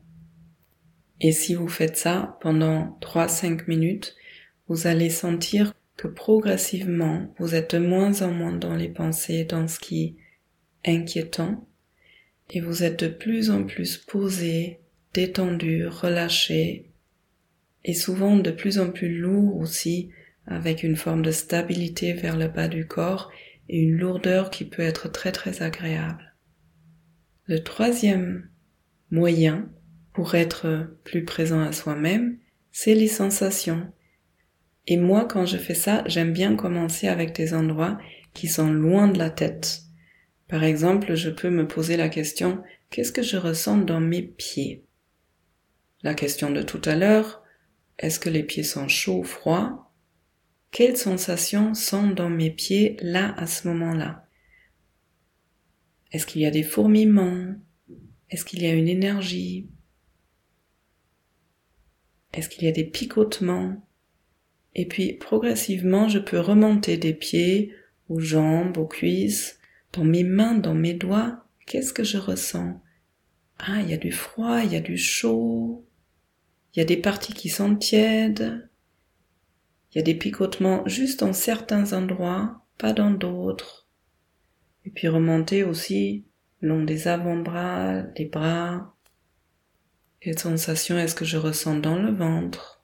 Et 1.20 1.32
si 1.32 1.54
vous 1.54 1.68
faites 1.68 1.96
ça 1.96 2.38
pendant 2.40 2.98
3-5 3.02 3.66
minutes, 3.68 4.16
vous 4.68 4.86
allez 4.86 5.10
sentir 5.10 5.74
que 5.96 6.08
progressivement, 6.08 7.34
vous 7.38 7.54
êtes 7.54 7.74
de 7.74 7.80
moins 7.80 8.22
en 8.22 8.32
moins 8.32 8.52
dans 8.52 8.74
les 8.74 8.88
pensées, 8.88 9.44
dans 9.44 9.68
ce 9.68 9.78
qui 9.78 10.16
inquiétant 10.86 11.66
et 12.50 12.60
vous 12.60 12.82
êtes 12.82 13.00
de 13.00 13.08
plus 13.08 13.50
en 13.50 13.64
plus 13.64 13.96
posé, 13.96 14.80
détendu, 15.14 15.86
relâché 15.86 16.90
et 17.84 17.94
souvent 17.94 18.36
de 18.36 18.50
plus 18.50 18.78
en 18.78 18.90
plus 18.90 19.18
lourd 19.18 19.56
aussi 19.56 20.10
avec 20.46 20.82
une 20.82 20.96
forme 20.96 21.22
de 21.22 21.30
stabilité 21.30 22.12
vers 22.12 22.36
le 22.36 22.48
bas 22.48 22.68
du 22.68 22.86
corps 22.86 23.30
et 23.68 23.78
une 23.78 23.96
lourdeur 23.96 24.50
qui 24.50 24.64
peut 24.64 24.82
être 24.82 25.08
très 25.08 25.32
très 25.32 25.62
agréable. 25.62 26.34
Le 27.46 27.62
troisième 27.62 28.48
moyen 29.10 29.70
pour 30.12 30.34
être 30.34 30.96
plus 31.04 31.24
présent 31.24 31.60
à 31.60 31.72
soi-même, 31.72 32.38
c'est 32.72 32.94
les 32.94 33.08
sensations. 33.08 33.92
Et 34.86 34.96
moi, 34.96 35.24
quand 35.24 35.46
je 35.46 35.56
fais 35.56 35.74
ça, 35.74 36.02
j'aime 36.06 36.32
bien 36.32 36.56
commencer 36.56 37.08
avec 37.08 37.34
des 37.34 37.54
endroits 37.54 37.98
qui 38.34 38.48
sont 38.48 38.72
loin 38.72 39.08
de 39.08 39.18
la 39.18 39.30
tête. 39.30 39.82
Par 40.48 40.64
exemple, 40.64 41.14
je 41.14 41.30
peux 41.30 41.50
me 41.50 41.66
poser 41.66 41.96
la 41.96 42.08
question 42.08 42.62
qu'est-ce 42.90 43.12
que 43.12 43.22
je 43.22 43.36
ressens 43.36 43.78
dans 43.78 44.00
mes 44.00 44.22
pieds? 44.22 44.84
La 46.02 46.14
question 46.14 46.50
de 46.50 46.62
tout 46.62 46.82
à 46.84 46.96
l'heure, 46.96 47.42
est-ce 47.98 48.18
que 48.18 48.30
les 48.30 48.42
pieds 48.42 48.64
sont 48.64 48.88
chauds 48.88 49.20
ou 49.20 49.24
froids? 49.24 49.92
Quelles 50.72 50.96
sensations 50.96 51.74
sont 51.74 52.08
dans 52.08 52.30
mes 52.30 52.50
pieds 52.50 52.96
là 53.00 53.34
à 53.36 53.46
ce 53.46 53.68
moment-là? 53.68 54.26
Est-ce 56.12 56.26
qu'il 56.26 56.40
y 56.40 56.46
a 56.46 56.50
des 56.50 56.62
fourmillements? 56.62 57.54
Est-ce 58.30 58.44
qu'il 58.44 58.62
y 58.62 58.66
a 58.66 58.72
une 58.72 58.88
énergie? 58.88 59.68
Est-ce 62.32 62.48
qu'il 62.48 62.64
y 62.64 62.68
a 62.68 62.72
des 62.72 62.84
picotements? 62.84 63.86
Et 64.74 64.86
puis 64.86 65.14
progressivement, 65.14 66.08
je 66.08 66.18
peux 66.18 66.38
remonter 66.38 66.96
des 66.96 67.14
pieds 67.14 67.74
aux 68.08 68.20
jambes, 68.20 68.78
aux 68.78 68.86
cuisses, 68.86 69.58
dans 69.92 70.04
mes 70.04 70.24
mains, 70.24 70.54
dans 70.54 70.74
mes 70.74 70.94
doigts, 70.94 71.44
qu'est-ce 71.66 71.92
que 71.92 72.04
je 72.04 72.18
ressens? 72.18 72.80
Ah, 73.58 73.80
il 73.82 73.90
y 73.90 73.94
a 73.94 73.98
du 73.98 74.12
froid, 74.12 74.60
il 74.62 74.72
y 74.72 74.76
a 74.76 74.80
du 74.80 74.96
chaud, 74.96 75.84
il 76.74 76.78
y 76.78 76.82
a 76.82 76.84
des 76.84 76.96
parties 76.96 77.34
qui 77.34 77.48
sont 77.48 77.74
tièdes, 77.76 78.68
il 79.92 79.98
y 79.98 80.00
a 80.00 80.04
des 80.04 80.14
picotements 80.14 80.86
juste 80.86 81.20
dans 81.20 81.32
certains 81.32 81.92
endroits, 81.92 82.64
pas 82.78 82.92
dans 82.92 83.10
d'autres. 83.10 83.88
Et 84.84 84.90
puis 84.90 85.08
remonter 85.08 85.64
aussi 85.64 86.24
long 86.60 86.84
des 86.84 87.08
avant-bras, 87.08 88.02
les 88.16 88.26
bras. 88.26 88.94
Quelle 90.20 90.38
sensation 90.38 90.98
est-ce 90.98 91.14
que 91.14 91.24
je 91.24 91.38
ressens 91.38 91.76
dans 91.76 91.96
le 91.96 92.12
ventre 92.12 92.82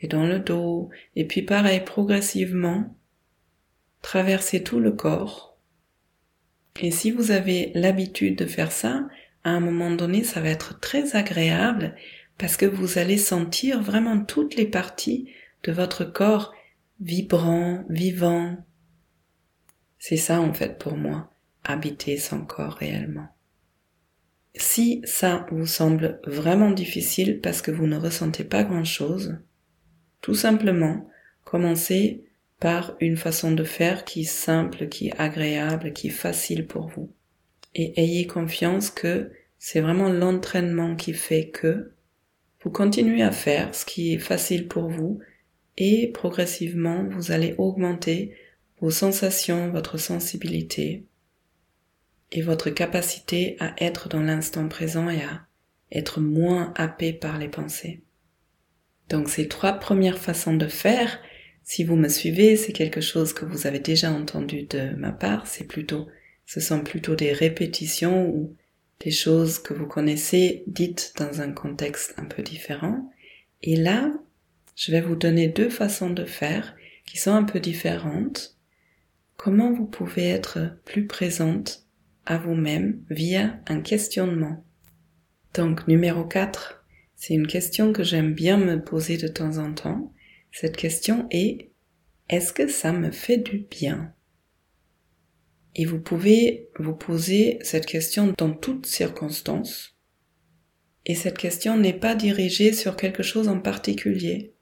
et 0.00 0.08
dans 0.08 0.26
le 0.26 0.38
dos? 0.38 0.90
Et 1.16 1.26
puis 1.26 1.42
pareil, 1.42 1.80
progressivement, 1.84 2.94
traverser 4.02 4.62
tout 4.62 4.80
le 4.80 4.92
corps 4.92 5.50
et 6.82 6.90
si 6.90 7.10
vous 7.10 7.30
avez 7.30 7.72
l'habitude 7.74 8.36
de 8.36 8.46
faire 8.46 8.72
ça, 8.72 9.06
à 9.44 9.50
un 9.50 9.60
moment 9.60 9.90
donné, 9.90 10.24
ça 10.24 10.40
va 10.40 10.48
être 10.48 10.80
très 10.80 11.16
agréable 11.16 11.94
parce 12.38 12.56
que 12.56 12.66
vous 12.66 12.98
allez 12.98 13.18
sentir 13.18 13.82
vraiment 13.82 14.24
toutes 14.24 14.56
les 14.56 14.66
parties 14.66 15.30
de 15.64 15.72
votre 15.72 16.04
corps 16.04 16.54
vibrant, 17.00 17.84
vivant. 17.90 18.56
C'est 19.98 20.16
ça 20.16 20.40
en 20.40 20.54
fait 20.54 20.78
pour 20.78 20.96
moi, 20.96 21.30
habiter 21.64 22.16
son 22.16 22.44
corps 22.46 22.74
réellement. 22.74 23.28
Si 24.54 25.00
ça 25.04 25.46
vous 25.50 25.66
semble 25.66 26.20
vraiment 26.26 26.70
difficile 26.70 27.40
parce 27.40 27.62
que 27.62 27.70
vous 27.70 27.86
ne 27.86 27.96
ressentez 27.96 28.44
pas 28.44 28.64
grand-chose, 28.64 29.38
tout 30.20 30.34
simplement, 30.34 31.08
commencez 31.44 32.24
par 32.58 32.94
une 33.00 33.16
façon 33.16 33.52
de 33.52 33.64
faire 33.64 34.04
qui 34.04 34.22
est 34.22 34.24
simple, 34.24 34.88
qui 34.88 35.08
est 35.08 35.18
agréable, 35.18 35.92
qui 35.92 36.08
est 36.08 36.10
facile 36.10 36.66
pour 36.66 36.88
vous. 36.88 37.10
Et 37.74 37.98
ayez 38.00 38.26
confiance 38.26 38.90
que 38.90 39.30
c'est 39.58 39.80
vraiment 39.80 40.08
l'entraînement 40.08 40.96
qui 40.96 41.14
fait 41.14 41.48
que 41.48 41.92
vous 42.62 42.70
continuez 42.70 43.22
à 43.22 43.30
faire 43.30 43.74
ce 43.74 43.86
qui 43.86 44.12
est 44.12 44.18
facile 44.18 44.68
pour 44.68 44.88
vous 44.88 45.20
et 45.78 46.08
progressivement 46.08 47.04
vous 47.04 47.32
allez 47.32 47.54
augmenter 47.56 48.34
vos 48.80 48.90
sensations, 48.90 49.70
votre 49.70 49.98
sensibilité. 49.98 51.04
Et 52.32 52.42
votre 52.42 52.70
capacité 52.70 53.56
à 53.60 53.74
être 53.78 54.08
dans 54.08 54.22
l'instant 54.22 54.68
présent 54.68 55.08
et 55.08 55.22
à 55.22 55.46
être 55.92 56.20
moins 56.20 56.72
happé 56.76 57.12
par 57.12 57.38
les 57.38 57.48
pensées. 57.48 58.02
Donc 59.08 59.28
ces 59.28 59.48
trois 59.48 59.72
premières 59.72 60.18
façons 60.18 60.54
de 60.54 60.68
faire, 60.68 61.18
si 61.64 61.84
vous 61.84 61.96
me 61.96 62.08
suivez, 62.08 62.56
c'est 62.56 62.72
quelque 62.72 63.00
chose 63.00 63.32
que 63.32 63.44
vous 63.44 63.66
avez 63.66 63.80
déjà 63.80 64.10
entendu 64.12 64.62
de 64.62 64.94
ma 64.96 65.12
part, 65.12 65.46
c'est 65.46 65.64
plutôt, 65.64 66.06
ce 66.46 66.60
sont 66.60 66.82
plutôt 66.82 67.16
des 67.16 67.32
répétitions 67.32 68.28
ou 68.28 68.56
des 69.00 69.10
choses 69.10 69.58
que 69.58 69.74
vous 69.74 69.86
connaissez 69.86 70.62
dites 70.66 71.14
dans 71.16 71.40
un 71.40 71.52
contexte 71.52 72.14
un 72.18 72.24
peu 72.24 72.42
différent. 72.42 73.10
Et 73.62 73.76
là, 73.76 74.12
je 74.76 74.92
vais 74.92 75.00
vous 75.00 75.16
donner 75.16 75.48
deux 75.48 75.70
façons 75.70 76.10
de 76.10 76.24
faire 76.24 76.76
qui 77.04 77.18
sont 77.18 77.32
un 77.32 77.44
peu 77.44 77.60
différentes. 77.60 78.56
Comment 79.36 79.72
vous 79.72 79.86
pouvez 79.86 80.28
être 80.28 80.76
plus 80.84 81.06
présente 81.06 81.86
à 82.30 82.38
vous-même 82.38 83.02
via 83.10 83.58
un 83.66 83.80
questionnement. 83.80 84.64
Donc 85.52 85.88
numéro 85.88 86.24
4, 86.24 86.84
c'est 87.16 87.34
une 87.34 87.48
question 87.48 87.92
que 87.92 88.04
j'aime 88.04 88.34
bien 88.34 88.56
me 88.56 88.80
poser 88.80 89.16
de 89.16 89.26
temps 89.26 89.58
en 89.58 89.74
temps. 89.74 90.14
Cette 90.52 90.76
question 90.76 91.26
est 91.32 91.72
est-ce 92.28 92.52
que 92.52 92.68
ça 92.68 92.92
me 92.92 93.10
fait 93.10 93.38
du 93.38 93.66
bien? 93.68 94.14
Et 95.74 95.84
vous 95.84 95.98
pouvez 95.98 96.68
vous 96.78 96.94
poser 96.94 97.58
cette 97.62 97.86
question 97.86 98.32
dans 98.38 98.52
toutes 98.52 98.86
circonstances. 98.86 99.98
Et 101.06 101.16
cette 101.16 101.38
question 101.38 101.76
n'est 101.76 101.98
pas 101.98 102.14
dirigée 102.14 102.72
sur 102.72 102.94
quelque 102.94 103.24
chose 103.24 103.48
en 103.48 103.58
particulier. 103.58 104.54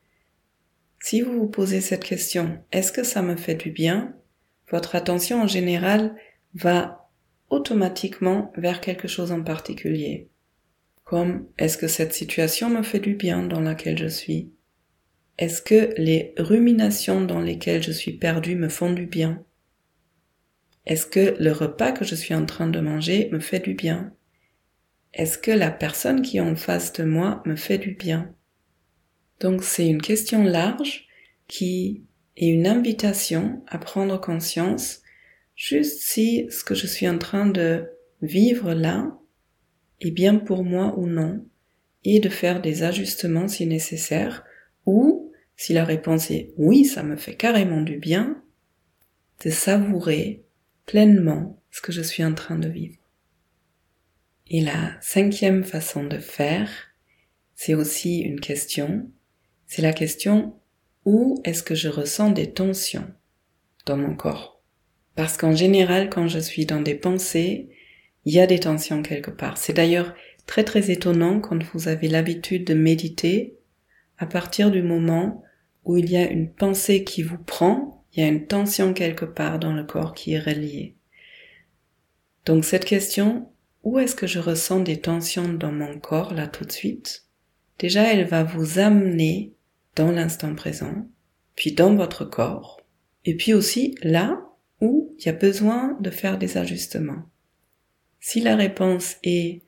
Si 1.01 1.21
vous 1.21 1.35
vous 1.35 1.49
posez 1.49 1.83
cette 1.83 2.05
question, 2.05 2.65
est-ce 2.73 2.93
que 2.93 3.05
ça 3.05 3.21
me 3.21 3.37
fait 3.37 3.57
du 3.57 3.71
bien? 3.71 4.17
Votre 4.71 4.97
attention 4.97 5.43
en 5.43 5.47
général 5.47 6.17
va 6.55 6.98
automatiquement 7.51 8.53
vers 8.57 8.81
quelque 8.81 9.09
chose 9.09 9.33
en 9.33 9.43
particulier. 9.43 10.29
Comme 11.05 11.47
est-ce 11.59 11.79
que 11.79 11.89
cette 11.89 12.13
situation 12.13 12.69
me 12.69 12.83
fait 12.83 13.01
du 13.01 13.15
bien 13.15 13.43
dans 13.43 13.61
laquelle 13.61 13.99
je 13.99 14.09
suis? 14.09 14.53
Est-ce 15.39 15.63
que 15.63 15.95
les 15.97 16.35
ruminations 16.37 17.23
dans 17.23 17.41
lesquelles 17.41 17.83
je 17.83 17.93
suis 17.93 18.13
perdu 18.13 18.57
me 18.57 18.69
font 18.69 18.93
du 18.93 19.07
bien? 19.07 19.45
Est-ce 20.85 21.07
que 21.07 21.37
le 21.39 21.53
repas 21.53 21.93
que 21.93 22.05
je 22.05 22.15
suis 22.15 22.35
en 22.35 22.45
train 22.45 22.67
de 22.67 22.81
manger 22.81 23.29
me 23.31 23.41
fait 23.41 23.61
du 23.61 23.75
bien? 23.75 24.13
Est-ce 25.15 25.39
que 25.39 25.51
la 25.51 25.71
personne 25.71 26.23
qui 26.23 26.39
est 26.39 26.41
en 26.41 26.57
face 26.57 26.93
de 26.93 27.05
moi 27.05 27.43
me 27.47 27.57
fait 27.57 27.79
du 27.79 27.93
bien? 27.93 28.35
Donc 29.41 29.63
c'est 29.63 29.87
une 29.87 30.03
question 30.03 30.45
large 30.45 31.07
qui 31.47 32.05
est 32.37 32.49
une 32.49 32.67
invitation 32.67 33.63
à 33.69 33.79
prendre 33.79 34.21
conscience 34.21 35.03
juste 35.59 36.01
si 36.01 36.47
ce 36.51 36.63
que 36.63 36.77
je 36.77 36.87
suis 36.87 37.09
en 37.09 37.19
train 37.19 37.45
de 37.45 37.91
vivre 38.23 38.73
là 38.73 39.19
est 40.01 40.13
bien 40.13 40.37
pour 40.37 40.65
moi 40.65 40.97
ou 40.97 41.07
non, 41.07 41.45
et 42.05 42.21
de 42.21 42.29
faire 42.29 42.63
des 42.63 42.85
ajustements 42.85 43.49
si 43.49 43.67
nécessaire, 43.67 44.45
ou 44.87 45.33
si 45.57 45.73
la 45.73 45.85
réponse 45.85 46.31
est 46.31 46.55
oui, 46.57 46.85
ça 46.85 47.03
me 47.03 47.17
fait 47.17 47.35
carrément 47.35 47.83
du 47.83 47.99
bien, 47.99 48.41
de 49.45 49.51
savourer 49.51 50.45
pleinement 50.87 51.61
ce 51.73 51.81
que 51.81 51.91
je 51.91 52.03
suis 52.03 52.25
en 52.25 52.35
train 52.35 52.59
de 52.59 52.69
vivre. 52.69 52.97
Et 54.47 54.61
la 54.61 54.97
cinquième 55.01 55.65
façon 55.65 56.05
de 56.05 56.19
faire, 56.19 56.71
c'est 57.57 57.75
aussi 57.75 58.21
une 58.21 58.41
question, 58.41 59.11
c'est 59.67 59.83
la 59.83 59.93
question 59.93 60.55
où 61.05 61.41
est-ce 61.43 61.65
que 61.65 61.75
je 61.75 61.89
ressens 61.89 62.31
des 62.31 62.53
tensions 62.53 63.13
dans 63.87 63.97
mon 63.97 64.15
corps? 64.15 64.58
Parce 65.19 65.37
qu'en 65.37 65.53
général, 65.53 66.11
quand 66.11 66.29
je 66.29 66.39
suis 66.39 66.65
dans 66.65 66.81
des 66.81 66.95
pensées, 66.95 67.71
il 68.25 68.33
y 68.33 68.39
a 68.39 68.47
des 68.47 68.61
tensions 68.61 69.03
quelque 69.03 69.33
part. 69.33 69.59
C'est 69.59 69.73
d'ailleurs 69.73 70.15
très 70.47 70.63
très 70.63 70.93
étonnant 70.93 71.41
quand 71.41 71.61
vous 71.75 71.89
avez 71.89 72.07
l'habitude 72.07 72.63
de 72.65 72.75
méditer, 72.75 73.57
à 74.19 74.27
partir 74.27 74.71
du 74.71 74.81
moment 74.81 75.43
où 75.85 75.97
il 75.97 76.09
y 76.09 76.17
a 76.17 76.31
une 76.31 76.49
pensée 76.49 77.03
qui 77.03 77.25
vous 77.25 77.37
prend, 77.37 78.05
il 78.13 78.21
y 78.21 78.23
a 78.23 78.29
une 78.29 78.47
tension 78.47 78.95
quelque 78.95 79.25
part 79.25 79.59
dans 79.59 79.73
le 79.73 79.83
corps 79.83 80.15
qui 80.15 80.35
est 80.35 80.39
reliée. 80.39 80.95
Donc 82.47 82.65
cette 82.65 82.85
question, 82.85 83.51
où 83.83 83.99
est-ce 83.99 84.15
que 84.15 84.29
je 84.29 84.39
ressens 84.39 84.79
des 84.79 85.01
tensions 85.01 85.53
dans 85.53 85.73
mon 85.73 85.99
corps 85.99 86.33
là 86.33 86.47
tout 86.47 86.65
de 86.65 86.71
suite? 86.71 87.25
Déjà, 87.81 88.05
elle 88.05 88.25
va 88.25 88.45
vous 88.45 88.79
amener 88.79 89.53
dans 89.97 90.13
l'instant 90.13 90.55
présent, 90.55 91.09
puis 91.57 91.73
dans 91.73 91.97
votre 91.97 92.25
corps, 92.25 92.81
et 93.25 93.35
puis 93.35 93.53
aussi 93.53 93.97
là 94.05 94.45
ou 94.81 95.15
il 95.19 95.27
y 95.27 95.29
a 95.29 95.33
besoin 95.33 95.97
de 96.01 96.11
faire 96.11 96.39
des 96.39 96.57
ajustements. 96.57 97.23
Si 98.21 98.41
la 98.41 98.57
réponse 98.57 99.17
est 99.23 99.63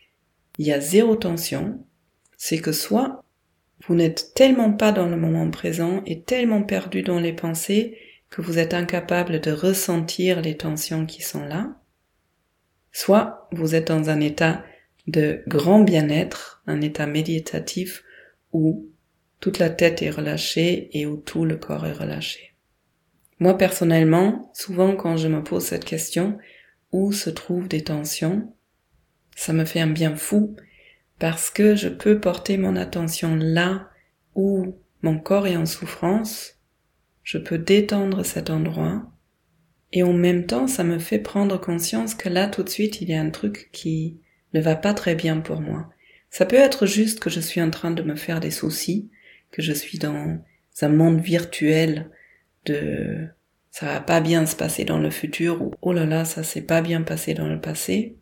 il 0.59 0.67
y 0.67 0.73
a 0.73 0.81
zéro 0.81 1.17
tension, 1.17 1.85
c'est 2.37 2.59
que 2.59 2.73
soit 2.73 3.25
vous 3.87 3.95
n'êtes 3.95 4.35
tellement 4.35 4.73
pas 4.73 4.93
dans 4.93 5.07
le 5.07 5.17
moment 5.17 5.51
présent 5.51 6.03
et 6.05 6.23
tellement 6.23 6.63
perdu 6.63 7.03
dans 7.03 7.19
les 7.19 7.33
pensées 7.33 7.97
que 8.29 8.43
vous 8.43 8.59
êtes 8.59 8.75
incapable 8.75 9.41
de 9.41 9.51
ressentir 9.53 10.43
les 10.43 10.57
tensions 10.57 11.07
qui 11.07 11.23
sont 11.23 11.45
là, 11.45 11.81
soit 12.93 13.49
vous 13.53 13.75
êtes 13.75 13.89
dans 13.89 14.11
un 14.11 14.21
état 14.21 14.65
de 15.07 15.43
grand 15.49 15.81
bien-être, 15.81 16.63
un 16.67 16.81
état 16.81 17.07
méditatif 17.07 18.05
où 18.53 18.89
toute 19.41 19.59
la 19.59 19.71
tête 19.71 20.03
est 20.03 20.11
relâchée 20.11 20.91
et 20.93 21.07
où 21.07 21.17
tout 21.17 21.45
le 21.45 21.57
corps 21.57 21.87
est 21.87 21.93
relâché. 21.93 22.50
Moi 23.41 23.57
personnellement, 23.57 24.51
souvent 24.55 24.95
quand 24.95 25.17
je 25.17 25.29
me 25.29 25.43
pose 25.43 25.65
cette 25.65 25.85
question, 25.85 26.39
où 26.93 27.13
se 27.13 27.31
trouvent 27.31 27.69
des 27.69 27.83
tensions, 27.83 28.55
ça 29.35 29.53
me 29.55 29.65
fait 29.65 29.81
un 29.81 29.87
bien 29.87 30.15
fou 30.15 30.57
parce 31.19 31.51
que 31.51 31.75
je 31.75 31.89
peux 31.89 32.21
porter 32.21 32.59
mon 32.59 32.77
attention 32.77 33.37
là 33.37 33.89
où 34.35 34.77
mon 35.03 35.19
corps 35.19 35.47
est 35.47 35.57
en 35.57 35.67
souffrance, 35.67 36.59
je 37.23 37.39
peux 37.39 37.59
détendre 37.59 38.25
cet 38.25 38.51
endroit 38.51 39.11
et 39.93 40.03
en 40.03 40.13
même 40.13 40.47
temps 40.47 40.67
ça 40.67 40.85
me 40.85 40.99
fait 40.99 41.19
prendre 41.19 41.59
conscience 41.59 42.15
que 42.15 42.29
là 42.29 42.47
tout 42.47 42.63
de 42.63 42.69
suite 42.69 43.01
il 43.01 43.09
y 43.09 43.15
a 43.15 43.21
un 43.21 43.31
truc 43.31 43.71
qui 43.73 44.21
ne 44.53 44.61
va 44.61 44.77
pas 44.77 44.93
très 44.93 45.15
bien 45.15 45.41
pour 45.41 45.61
moi. 45.61 45.89
Ça 46.31 46.45
peut 46.45 46.57
être 46.57 46.87
juste 46.87 47.21
que 47.21 47.31
je 47.31 47.41
suis 47.41 47.63
en 47.63 47.71
train 47.71 47.91
de 47.91 48.03
me 48.03 48.17
faire 48.17 48.41
des 48.41 48.51
soucis, 48.51 49.11
que 49.51 49.63
je 49.63 49.73
suis 49.73 49.99
dans 49.99 50.39
un 50.83 50.89
monde 50.89 51.21
virtuel 51.21 52.11
de 52.67 53.29
ça 53.71 53.87
va 53.87 54.01
pas 54.01 54.21
bien 54.21 54.47
se 54.47 54.57
passer 54.57 54.85
dans 54.85 54.99
le 54.99 55.11
futur 55.11 55.63
ou 55.63 55.75
oh 55.81 55.93
là 55.93 56.05
là, 56.05 56.25
ça 56.25 56.43
s'est 56.43 56.63
pas 56.63 56.83
bien 56.83 57.03
passé 57.03 57.35
dans 57.35 57.49
le 57.49 57.61
passé. 57.61 58.17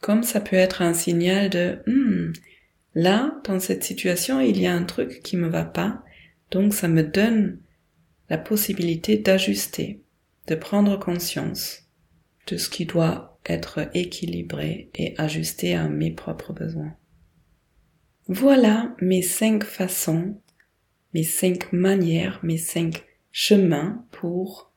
Comme 0.00 0.22
ça 0.22 0.40
peut 0.40 0.56
être 0.56 0.82
un 0.82 0.94
signal 0.94 1.50
de 1.50 1.78
hmm, 1.86 2.32
là, 2.94 3.40
dans 3.44 3.60
cette 3.60 3.84
situation, 3.84 4.40
il 4.40 4.58
y 4.58 4.66
a 4.66 4.74
un 4.74 4.84
truc 4.84 5.20
qui 5.22 5.36
me 5.36 5.48
va 5.48 5.64
pas, 5.64 6.02
donc 6.50 6.74
ça 6.74 6.88
me 6.88 7.02
donne 7.02 7.58
la 8.30 8.38
possibilité 8.38 9.18
d'ajuster, 9.18 10.00
de 10.46 10.54
prendre 10.54 10.98
conscience 10.98 11.82
de 12.46 12.56
ce 12.56 12.68
qui 12.68 12.86
doit 12.86 13.38
être 13.46 13.88
équilibré 13.94 14.90
et 14.94 15.14
ajusté 15.18 15.74
à 15.74 15.88
mes 15.88 16.10
propres 16.10 16.52
besoins. 16.52 16.94
Voilà 18.28 18.94
mes 19.00 19.20
cinq 19.20 19.64
façons, 19.64 20.40
mes 21.12 21.24
cinq 21.24 21.72
manières, 21.72 22.40
mes 22.42 22.56
cinq 22.56 23.04
chemin 23.36 24.06
pour 24.12 24.72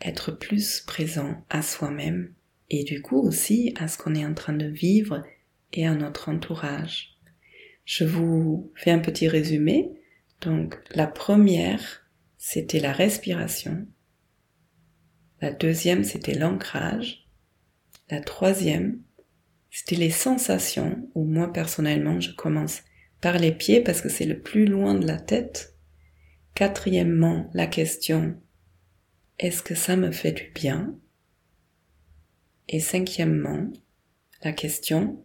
être 0.00 0.30
plus 0.30 0.80
présent 0.82 1.44
à 1.50 1.60
soi-même 1.60 2.32
et 2.70 2.84
du 2.84 3.02
coup 3.02 3.18
aussi 3.18 3.74
à 3.76 3.88
ce 3.88 3.98
qu'on 3.98 4.14
est 4.14 4.24
en 4.24 4.32
train 4.32 4.52
de 4.52 4.66
vivre 4.66 5.24
et 5.72 5.84
à 5.84 5.92
notre 5.96 6.28
entourage. 6.28 7.18
Je 7.84 8.04
vous 8.04 8.72
fais 8.76 8.92
un 8.92 9.00
petit 9.00 9.26
résumé. 9.26 9.90
Donc 10.40 10.78
la 10.92 11.08
première, 11.08 12.06
c'était 12.38 12.78
la 12.78 12.92
respiration. 12.92 13.88
La 15.40 15.50
deuxième, 15.50 16.04
c'était 16.04 16.38
l'ancrage. 16.38 17.28
La 18.08 18.20
troisième, 18.20 19.00
c'était 19.72 19.96
les 19.96 20.10
sensations, 20.10 21.08
où 21.16 21.24
moi 21.24 21.52
personnellement, 21.52 22.20
je 22.20 22.30
commence 22.30 22.82
par 23.20 23.36
les 23.36 23.52
pieds 23.52 23.80
parce 23.80 24.00
que 24.00 24.08
c'est 24.08 24.26
le 24.26 24.38
plus 24.38 24.64
loin 24.64 24.94
de 24.94 25.08
la 25.08 25.18
tête. 25.18 25.73
Quatrièmement, 26.54 27.50
la 27.52 27.66
question 27.66 28.36
est-ce 29.40 29.60
que 29.60 29.74
ça 29.74 29.96
me 29.96 30.12
fait 30.12 30.30
du 30.30 30.52
bien? 30.54 30.94
Et 32.68 32.78
cinquièmement, 32.78 33.72
la 34.44 34.52
question 34.52 35.20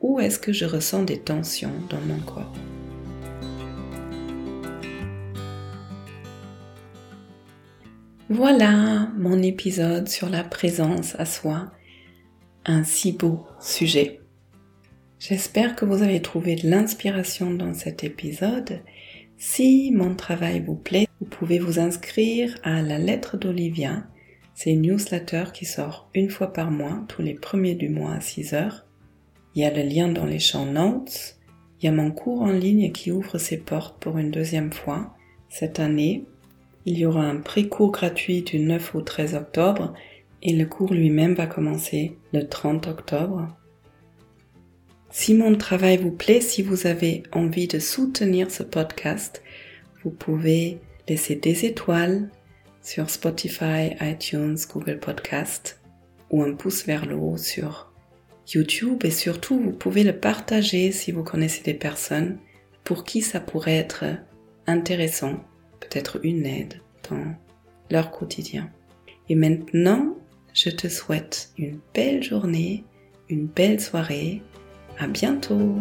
où 0.00 0.20
est-ce 0.20 0.38
que 0.38 0.52
je 0.52 0.64
ressens 0.64 1.02
des 1.02 1.18
tensions 1.18 1.72
dans 1.90 2.00
mon 2.02 2.20
corps? 2.20 2.54
Voilà 8.28 9.10
mon 9.16 9.42
épisode 9.42 10.08
sur 10.08 10.28
la 10.28 10.44
présence 10.44 11.16
à 11.16 11.24
soi, 11.24 11.72
un 12.64 12.84
si 12.84 13.10
beau 13.10 13.44
sujet. 13.60 14.20
J'espère 15.18 15.74
que 15.74 15.84
vous 15.84 16.04
avez 16.04 16.22
trouvé 16.22 16.54
de 16.54 16.70
l'inspiration 16.70 17.50
dans 17.50 17.74
cet 17.74 18.04
épisode 18.04 18.84
si 19.38 19.92
mon 19.92 20.16
travail 20.16 20.60
vous 20.60 20.74
plaît, 20.74 21.06
vous 21.20 21.26
pouvez 21.26 21.60
vous 21.60 21.78
inscrire 21.78 22.58
à 22.64 22.82
la 22.82 22.98
lettre 22.98 23.36
d'Olivia. 23.36 24.02
C'est 24.54 24.72
une 24.72 24.82
newsletter 24.82 25.44
qui 25.54 25.64
sort 25.64 26.10
une 26.12 26.28
fois 26.28 26.52
par 26.52 26.72
mois, 26.72 27.04
tous 27.08 27.22
les 27.22 27.34
premiers 27.34 27.76
du 27.76 27.88
mois 27.88 28.14
à 28.14 28.20
6 28.20 28.54
heures. 28.54 28.86
Il 29.54 29.62
y 29.62 29.64
a 29.64 29.72
le 29.72 29.82
lien 29.82 30.08
dans 30.08 30.26
les 30.26 30.40
champs 30.40 30.66
notes. 30.66 31.38
Il 31.80 31.86
y 31.86 31.88
a 31.88 31.92
mon 31.92 32.10
cours 32.10 32.42
en 32.42 32.50
ligne 32.50 32.90
qui 32.90 33.12
ouvre 33.12 33.38
ses 33.38 33.58
portes 33.58 34.02
pour 34.02 34.18
une 34.18 34.32
deuxième 34.32 34.72
fois 34.72 35.14
cette 35.48 35.78
année. 35.78 36.24
Il 36.84 36.98
y 36.98 37.06
aura 37.06 37.22
un 37.22 37.36
pré-cours 37.36 37.92
gratuit 37.92 38.42
du 38.42 38.58
9 38.58 38.96
au 38.96 39.02
13 39.02 39.36
octobre 39.36 39.94
et 40.42 40.52
le 40.52 40.66
cours 40.66 40.92
lui-même 40.92 41.34
va 41.34 41.46
commencer 41.46 42.18
le 42.32 42.48
30 42.48 42.88
octobre. 42.88 43.56
Si 45.20 45.34
mon 45.34 45.56
travail 45.56 45.96
vous 45.96 46.12
plaît, 46.12 46.40
si 46.40 46.62
vous 46.62 46.86
avez 46.86 47.24
envie 47.32 47.66
de 47.66 47.80
soutenir 47.80 48.52
ce 48.52 48.62
podcast, 48.62 49.42
vous 50.04 50.12
pouvez 50.12 50.78
laisser 51.08 51.34
des 51.34 51.64
étoiles, 51.64 52.30
sur 52.82 53.10
Spotify, 53.10 53.96
iTunes, 54.00 54.56
Google 54.72 55.00
Podcast 55.00 55.80
ou 56.30 56.44
un 56.44 56.54
pouce 56.54 56.86
vers 56.86 57.04
le 57.04 57.16
haut 57.16 57.36
sur 57.36 57.92
YouTube 58.54 59.04
et 59.04 59.10
surtout 59.10 59.58
vous 59.58 59.72
pouvez 59.72 60.04
le 60.04 60.16
partager 60.16 60.92
si 60.92 61.10
vous 61.10 61.24
connaissez 61.24 61.64
des 61.64 61.74
personnes 61.74 62.38
pour 62.84 63.02
qui 63.02 63.20
ça 63.20 63.40
pourrait 63.40 63.76
être 63.76 64.04
intéressant, 64.68 65.42
peut-être 65.80 66.20
une 66.22 66.46
aide 66.46 66.80
dans 67.10 67.34
leur 67.90 68.12
quotidien. 68.12 68.70
Et 69.28 69.34
maintenant, 69.34 70.16
je 70.54 70.70
te 70.70 70.86
souhaite 70.86 71.50
une 71.58 71.80
belle 71.92 72.22
journée, 72.22 72.84
une 73.28 73.46
belle 73.46 73.80
soirée. 73.80 74.42
À 74.98 75.06
bientôt. 75.06 75.76